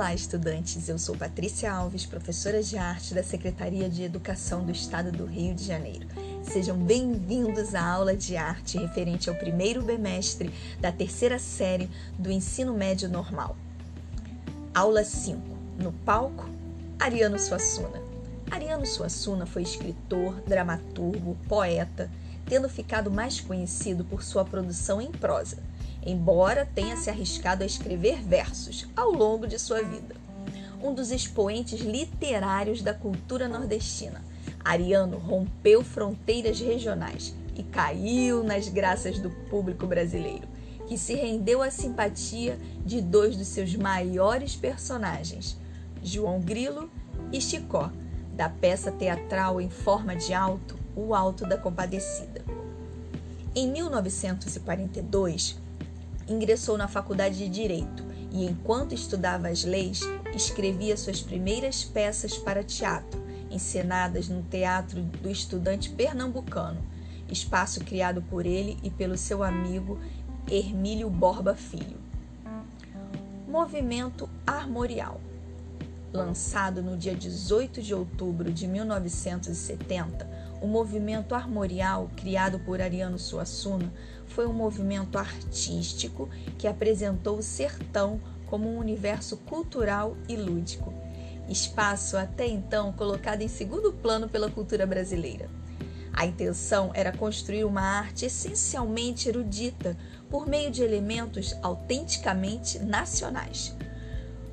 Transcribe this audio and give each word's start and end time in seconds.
Olá, 0.00 0.14
estudantes! 0.14 0.88
Eu 0.88 0.98
sou 0.98 1.14
Patrícia 1.14 1.70
Alves, 1.70 2.06
professora 2.06 2.62
de 2.62 2.78
arte 2.78 3.12
da 3.12 3.22
Secretaria 3.22 3.86
de 3.86 4.02
Educação 4.02 4.64
do 4.64 4.72
Estado 4.72 5.12
do 5.12 5.26
Rio 5.26 5.54
de 5.54 5.62
Janeiro. 5.62 6.08
Sejam 6.42 6.74
bem-vindos 6.74 7.74
à 7.74 7.86
aula 7.86 8.16
de 8.16 8.34
arte 8.34 8.78
referente 8.78 9.28
ao 9.28 9.36
primeiro 9.36 9.82
bimestre 9.82 10.50
da 10.80 10.90
terceira 10.90 11.38
série 11.38 11.86
do 12.18 12.30
ensino 12.30 12.72
médio 12.72 13.10
normal. 13.10 13.54
Aula 14.74 15.04
5. 15.04 15.38
No 15.78 15.92
palco, 15.92 16.48
Ariano 16.98 17.38
Suassuna. 17.38 18.00
Ariano 18.50 18.86
Suassuna 18.86 19.44
foi 19.44 19.64
escritor, 19.64 20.40
dramaturgo, 20.46 21.36
poeta, 21.46 22.10
tendo 22.46 22.68
ficado 22.68 23.10
mais 23.10 23.40
conhecido 23.40 24.04
por 24.04 24.22
sua 24.22 24.44
produção 24.44 25.00
em 25.00 25.10
prosa 25.10 25.58
embora 26.04 26.66
tenha 26.74 26.96
se 26.96 27.10
arriscado 27.10 27.62
a 27.62 27.66
escrever 27.66 28.22
versos 28.22 28.86
ao 28.96 29.10
longo 29.12 29.46
de 29.46 29.58
sua 29.58 29.82
vida. 29.82 30.16
Um 30.82 30.94
dos 30.94 31.10
expoentes 31.10 31.80
literários 31.80 32.82
da 32.82 32.94
cultura 32.94 33.46
nordestina, 33.46 34.24
Ariano 34.64 35.18
rompeu 35.18 35.84
fronteiras 35.84 36.58
regionais 36.58 37.34
e 37.54 37.62
caiu 37.62 38.42
nas 38.42 38.68
graças 38.68 39.18
do 39.18 39.30
público 39.50 39.86
brasileiro, 39.86 40.48
que 40.88 40.96
se 40.96 41.14
rendeu 41.14 41.62
à 41.62 41.70
simpatia 41.70 42.58
de 42.84 43.00
dois 43.00 43.36
dos 43.36 43.48
seus 43.48 43.74
maiores 43.76 44.56
personagens, 44.56 45.56
João 46.02 46.40
Grilo 46.40 46.90
e 47.30 47.40
Chicó, 47.40 47.90
da 48.34 48.48
peça 48.48 48.90
teatral 48.90 49.60
em 49.60 49.68
forma 49.68 50.16
de 50.16 50.32
alto, 50.32 50.79
O 51.00 51.14
Alto 51.14 51.46
da 51.46 51.56
Compadecida. 51.56 52.44
Em 53.56 53.72
1942, 53.72 55.58
ingressou 56.28 56.76
na 56.76 56.86
faculdade 56.86 57.38
de 57.38 57.48
Direito 57.48 58.04
e, 58.30 58.44
enquanto 58.44 58.92
estudava 58.92 59.48
as 59.48 59.64
leis, 59.64 60.02
escrevia 60.34 60.98
suas 60.98 61.22
primeiras 61.22 61.82
peças 61.82 62.36
para 62.36 62.62
teatro, 62.62 63.18
encenadas 63.50 64.28
no 64.28 64.42
Teatro 64.42 65.00
do 65.00 65.30
Estudante 65.30 65.88
Pernambucano, 65.88 66.80
espaço 67.30 67.80
criado 67.80 68.20
por 68.20 68.44
ele 68.44 68.78
e 68.82 68.90
pelo 68.90 69.16
seu 69.16 69.42
amigo 69.42 69.98
Hermílio 70.50 71.08
Borba 71.08 71.54
Filho. 71.54 71.98
Movimento 73.48 74.28
Armorial. 74.46 75.18
Lançado 76.12 76.82
no 76.82 76.96
dia 76.96 77.14
18 77.14 77.80
de 77.80 77.94
outubro 77.94 78.52
de 78.52 78.66
1970, 78.66 80.29
o 80.60 80.66
movimento 80.66 81.34
armorial, 81.34 82.10
criado 82.16 82.58
por 82.60 82.80
Ariano 82.80 83.18
Suassuna, 83.18 83.92
foi 84.26 84.46
um 84.46 84.52
movimento 84.52 85.18
artístico 85.18 86.28
que 86.58 86.68
apresentou 86.68 87.38
o 87.38 87.42
sertão 87.42 88.20
como 88.46 88.68
um 88.68 88.78
universo 88.78 89.36
cultural 89.38 90.16
e 90.28 90.36
lúdico, 90.36 90.92
espaço 91.48 92.16
até 92.16 92.46
então 92.46 92.92
colocado 92.92 93.42
em 93.42 93.48
segundo 93.48 93.92
plano 93.92 94.28
pela 94.28 94.50
cultura 94.50 94.86
brasileira. 94.86 95.48
A 96.12 96.26
intenção 96.26 96.90
era 96.94 97.12
construir 97.12 97.64
uma 97.64 97.82
arte 97.82 98.26
essencialmente 98.26 99.28
erudita 99.28 99.96
por 100.28 100.46
meio 100.46 100.70
de 100.70 100.82
elementos 100.82 101.56
autenticamente 101.62 102.78
nacionais, 102.80 103.74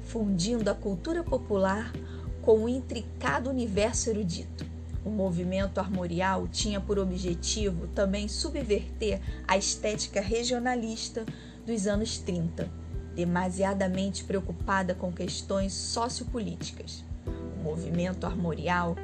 fundindo 0.05 0.69
a 0.69 0.75
cultura 0.75 1.23
popular 1.23 1.91
com 2.41 2.63
o 2.63 2.69
intricado 2.69 3.49
universo 3.49 4.09
erudito. 4.09 4.66
O 5.05 5.09
movimento 5.09 5.79
armorial 5.79 6.47
tinha 6.47 6.81
por 6.81 6.99
objetivo 6.99 7.87
também 7.87 8.27
subverter 8.27 9.21
a 9.47 9.57
estética 9.57 10.19
regionalista 10.19 11.25
dos 11.65 11.87
anos 11.87 12.17
30, 12.17 12.69
demasiadamente 13.15 14.23
preocupada 14.23 14.93
com 14.93 15.11
questões 15.11 15.73
sociopolíticas. 15.73 17.03
O 17.59 17.63
movimento 17.63 18.25
armorial, 18.25 18.95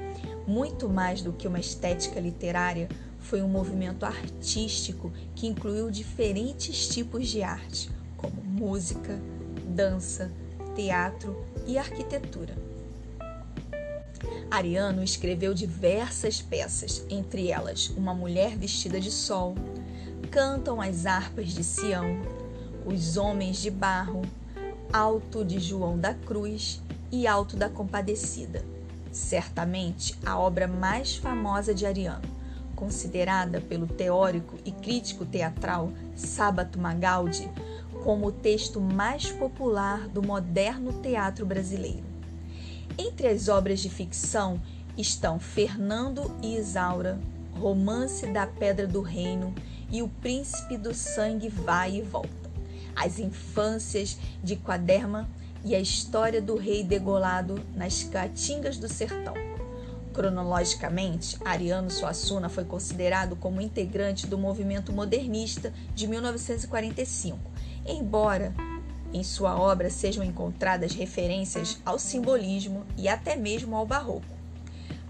muito 0.47 0.89
mais 0.89 1.21
do 1.21 1.33
que 1.33 1.47
uma 1.47 1.59
estética 1.59 2.19
literária, 2.19 2.89
foi 3.19 3.41
um 3.41 3.47
movimento 3.47 4.05
artístico 4.05 5.11
que 5.33 5.47
incluiu 5.47 5.89
diferentes 5.89 6.87
tipos 6.87 7.29
de 7.29 7.41
arte, 7.41 7.89
como 8.17 8.43
música, 8.43 9.19
dança, 9.67 10.31
teatro 10.75 11.43
e 11.65 11.77
arquitetura. 11.77 12.72
Ariano 14.53 15.03
escreveu 15.03 15.51
diversas 15.51 16.39
peças, 16.39 17.03
entre 17.09 17.49
elas 17.49 17.91
Uma 17.97 18.13
Mulher 18.13 18.55
Vestida 18.55 18.99
de 18.99 19.09
Sol, 19.09 19.55
Cantam 20.29 20.79
as 20.79 21.07
Harpas 21.07 21.49
de 21.49 21.63
Sião, 21.63 22.21
Os 22.85 23.17
Homens 23.17 23.57
de 23.57 23.71
Barro, 23.71 24.21
Alto 24.93 25.43
de 25.43 25.59
João 25.59 25.97
da 25.97 26.13
Cruz 26.13 26.79
e 27.11 27.25
Alto 27.25 27.57
da 27.57 27.67
Compadecida. 27.67 28.63
Certamente 29.11 30.15
a 30.23 30.37
obra 30.37 30.67
mais 30.67 31.15
famosa 31.15 31.73
de 31.73 31.87
Ariano, 31.87 32.29
considerada 32.75 33.59
pelo 33.59 33.87
teórico 33.87 34.55
e 34.63 34.71
crítico 34.71 35.25
teatral 35.25 35.91
Sábato 36.15 36.77
Magaldi 36.77 37.49
como 38.03 38.27
o 38.27 38.31
texto 38.31 38.79
mais 38.79 39.31
popular 39.31 40.07
do 40.09 40.21
moderno 40.21 40.93
teatro 41.01 41.43
brasileiro. 41.43 42.12
Entre 42.97 43.27
as 43.27 43.47
obras 43.47 43.79
de 43.79 43.89
ficção 43.89 44.61
estão 44.97 45.39
Fernando 45.39 46.31
e 46.43 46.57
Isaura, 46.57 47.19
Romance 47.53 48.27
da 48.27 48.45
Pedra 48.45 48.85
do 48.85 49.01
Reino 49.01 49.53
e 49.89 50.03
O 50.03 50.07
Príncipe 50.07 50.77
do 50.77 50.93
Sangue 50.93 51.49
Vai 51.49 51.97
e 51.97 52.01
Volta, 52.01 52.51
As 52.95 53.17
Infâncias 53.17 54.17
de 54.43 54.55
Quaderma 54.55 55.27
e 55.65 55.73
a 55.73 55.79
História 55.79 56.41
do 56.41 56.55
Rei 56.55 56.83
Degolado 56.83 57.59
nas 57.75 58.03
Caatingas 58.03 58.77
do 58.77 58.87
Sertão. 58.87 59.33
Cronologicamente, 60.13 61.37
Ariano 61.43 61.89
Suassuna 61.89 62.47
foi 62.47 62.65
considerado 62.65 63.35
como 63.35 63.61
integrante 63.61 64.27
do 64.27 64.37
movimento 64.37 64.93
modernista 64.93 65.73
de 65.95 66.05
1945, 66.05 67.39
embora 67.87 68.53
em 69.13 69.23
sua 69.23 69.55
obra 69.59 69.89
sejam 69.89 70.23
encontradas 70.23 70.93
referências 70.93 71.77
ao 71.85 71.99
simbolismo 71.99 72.85
e 72.97 73.07
até 73.07 73.35
mesmo 73.35 73.75
ao 73.75 73.85
barroco. 73.85 74.33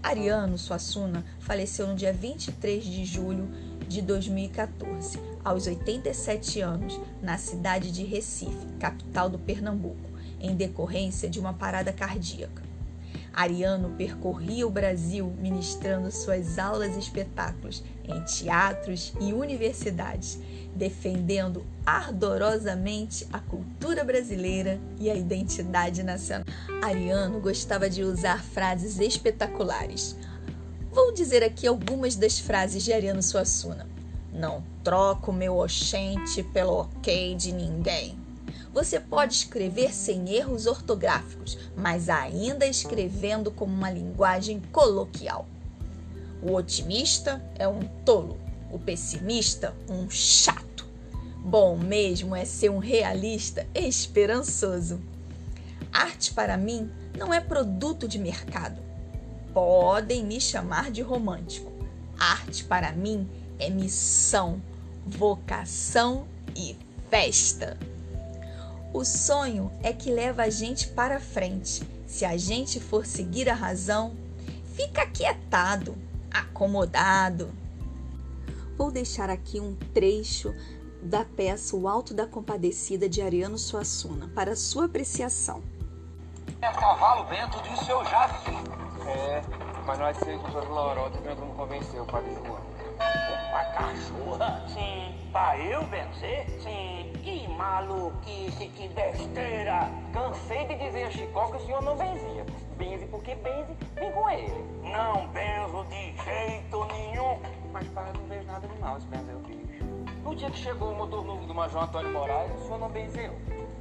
Ariano 0.02 0.58
Suassuna 0.58 1.24
faleceu 1.40 1.86
no 1.86 1.94
dia 1.94 2.12
23 2.12 2.84
de 2.84 3.04
julho 3.06 3.48
de 3.88 4.02
2014, 4.02 5.18
aos 5.42 5.66
87 5.66 6.60
anos, 6.60 7.00
na 7.22 7.38
cidade 7.38 7.90
de 7.90 8.04
Recife, 8.04 8.66
capital 8.78 9.30
do 9.30 9.38
Pernambuco, 9.38 10.10
em 10.40 10.54
decorrência 10.54 11.30
de 11.30 11.40
uma 11.40 11.54
parada 11.54 11.92
cardíaca. 11.92 12.63
Ariano 13.34 13.90
percorria 13.96 14.66
o 14.66 14.70
Brasil 14.70 15.32
ministrando 15.40 16.10
suas 16.10 16.58
aulas 16.58 16.96
e 16.96 16.98
espetáculos 16.98 17.82
em 18.04 18.20
teatros 18.22 19.12
e 19.20 19.32
universidades, 19.32 20.38
defendendo 20.74 21.64
ardorosamente 21.84 23.26
a 23.32 23.38
cultura 23.40 24.04
brasileira 24.04 24.80
e 24.98 25.10
a 25.10 25.14
identidade 25.14 26.02
nacional. 26.02 26.46
Ariano 26.82 27.40
gostava 27.40 27.90
de 27.90 28.02
usar 28.02 28.42
frases 28.42 28.98
espetaculares. 29.00 30.16
Vou 30.92 31.12
dizer 31.12 31.42
aqui 31.42 31.66
algumas 31.66 32.14
das 32.14 32.38
frases 32.38 32.84
de 32.84 32.92
Ariano 32.92 33.22
Suassuna. 33.22 33.86
Não 34.32 34.62
troco 34.82 35.32
meu 35.32 35.58
oxente 35.58 36.42
pelo 36.42 36.82
ok 36.82 37.34
de 37.34 37.52
ninguém. 37.52 38.23
Você 38.74 38.98
pode 38.98 39.34
escrever 39.34 39.94
sem 39.94 40.34
erros 40.34 40.66
ortográficos, 40.66 41.56
mas 41.76 42.08
ainda 42.08 42.66
escrevendo 42.66 43.52
com 43.52 43.66
uma 43.66 43.88
linguagem 43.88 44.60
coloquial. 44.72 45.46
O 46.42 46.54
otimista 46.54 47.40
é 47.54 47.68
um 47.68 47.82
tolo, 48.04 48.36
o 48.72 48.78
pessimista, 48.78 49.72
um 49.88 50.10
chato. 50.10 50.84
Bom 51.36 51.76
mesmo 51.76 52.34
é 52.34 52.44
ser 52.44 52.68
um 52.68 52.78
realista 52.78 53.64
esperançoso. 53.72 55.00
Arte 55.92 56.34
para 56.34 56.56
mim 56.56 56.90
não 57.16 57.32
é 57.32 57.38
produto 57.38 58.08
de 58.08 58.18
mercado. 58.18 58.82
Podem 59.52 60.24
me 60.24 60.40
chamar 60.40 60.90
de 60.90 61.00
romântico. 61.00 61.70
Arte 62.18 62.64
para 62.64 62.90
mim 62.90 63.30
é 63.56 63.70
missão, 63.70 64.60
vocação 65.06 66.26
e 66.56 66.76
festa. 67.08 67.78
O 68.94 69.04
sonho 69.04 69.72
é 69.82 69.92
que 69.92 70.08
leva 70.08 70.44
a 70.44 70.48
gente 70.48 70.86
para 70.86 71.18
frente. 71.18 71.82
Se 72.06 72.24
a 72.24 72.36
gente 72.36 72.78
for 72.78 73.04
seguir 73.04 73.50
a 73.50 73.54
razão, 73.54 74.14
fica 74.76 75.02
aquietado, 75.02 75.96
acomodado. 76.32 77.50
Vou 78.78 78.92
deixar 78.92 79.28
aqui 79.28 79.58
um 79.58 79.74
trecho 79.92 80.54
da 81.02 81.24
peça 81.24 81.74
O 81.74 81.88
Alto 81.88 82.14
da 82.14 82.24
Compadecida 82.24 83.08
de 83.08 83.20
Ariano 83.20 83.58
Suassuna 83.58 84.30
para 84.32 84.54
sua 84.54 84.84
apreciação. 84.84 85.60
É 86.62 86.70
cavalo 86.70 87.24
Bento 87.24 87.60
disso 87.64 87.90
eu 87.90 88.04
já 88.04 88.28
vi. 88.28 88.56
É, 89.10 89.42
mas 89.84 89.98
nós 89.98 90.16
seis 90.18 90.40
com 90.40 90.52
suas 90.52 90.68
lorotas 90.68 91.20
não 91.36 91.46
me 91.48 91.54
convenceu, 91.54 92.06
Padre 92.06 92.32
João. 92.34 92.60
Uma 93.50 93.64
cachorra? 93.64 94.64
Sim. 94.68 95.14
Pra 95.32 95.58
eu 95.58 95.84
vencer? 95.86 96.53
Maluquice, 97.64 98.68
que 98.68 98.88
besteira! 98.88 99.90
Cansei 100.12 100.66
de 100.66 100.74
dizer 100.76 101.04
a 101.04 101.10
Chicó 101.10 101.46
que 101.46 101.56
o 101.56 101.60
senhor 101.60 101.82
não 101.82 101.96
benzia. 101.96 102.44
Benze 102.76 103.06
porque 103.06 103.34
benze, 103.36 103.72
vem 103.94 104.12
com 104.12 104.28
ele. 104.28 104.64
Não 104.82 105.26
benzo 105.28 105.82
de 105.88 106.14
jeito 106.22 106.84
nenhum. 106.84 107.40
Mas, 107.72 107.88
pai, 107.88 108.10
eu 108.10 108.20
não 108.20 108.28
vejo 108.28 108.46
nada 108.46 108.68
de 108.68 108.78
mal 108.78 109.00
se 109.00 109.06
benzer 109.06 109.34
o 109.34 109.38
bicho. 109.38 109.84
No 110.22 110.36
dia 110.36 110.50
que 110.50 110.58
chegou 110.58 110.92
o 110.92 110.94
motor 110.94 111.24
novo 111.24 111.46
do 111.46 111.54
Major 111.54 111.84
Antônio 111.84 112.12
Moraes, 112.12 112.52
o 112.54 112.64
senhor 112.64 112.78
não 112.78 112.90
benzeu. 112.90 113.34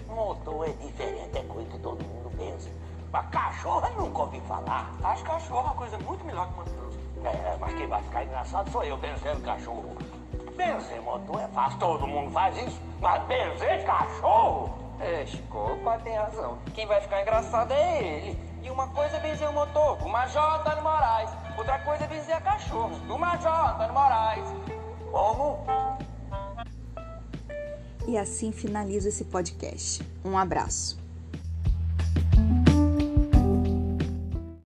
Motor 0.08 0.70
é 0.70 0.72
diferente, 0.72 1.38
é 1.38 1.44
coisa 1.44 1.70
que 1.70 1.80
todo 1.80 2.06
mundo 2.06 2.30
benze. 2.38 2.72
Mas 3.12 3.30
cachorro 3.32 3.86
eu 3.86 4.02
nunca 4.02 4.22
ouvi 4.22 4.40
falar. 4.48 4.96
Acho 5.04 5.26
cachorro 5.26 5.66
uma 5.66 5.76
coisa 5.76 5.98
muito 6.00 6.24
melhor 6.24 6.48
que 6.48 6.56
motor. 6.56 6.94
É, 7.26 7.58
mas 7.60 7.74
quem 7.74 7.88
vai 7.88 8.02
ficar 8.02 8.24
engraçado 8.24 8.72
sou 8.72 8.84
eu 8.86 8.96
benzendo 8.96 9.42
cachorro. 9.42 9.98
Benzer 10.56 11.02
motor 11.02 11.42
é 11.42 11.48
fácil, 11.48 11.80
todo 11.80 12.08
mundo 12.08 12.32
faz 12.32 12.56
isso. 12.58 12.80
Mas 13.00 13.24
benzer 13.24 13.84
cachorro? 13.86 14.78
É, 15.00 15.26
Chico, 15.26 15.58
o 15.58 15.78
pai 15.84 16.00
tem 16.00 16.16
razão. 16.16 16.58
Quem 16.74 16.86
vai 16.86 17.02
ficar 17.02 17.22
engraçado 17.22 17.72
é 17.72 18.04
ele. 18.04 18.40
E 18.62 18.70
uma 18.70 18.88
coisa 18.88 19.18
é 19.18 19.20
benzer 19.20 19.50
o 19.50 19.54
motor, 19.54 20.02
o 20.02 20.10
Major 20.10 20.60
Antônio 20.60 20.84
Moraes. 20.84 21.30
Outra 21.58 21.80
coisa 21.80 22.06
é 22.06 22.08
benzer 22.08 22.38
a 22.38 22.42
cachorro, 22.42 22.98
do 23.08 23.18
Major 23.18 23.72
Antônio 23.72 23.94
Moraes. 23.94 24.46
Como? 25.12 25.66
E 28.08 28.18
assim 28.18 28.52
finalizo 28.52 29.10
esse 29.10 29.26
podcast. 29.26 30.02
Um 30.24 30.38
abraço. 30.38 31.03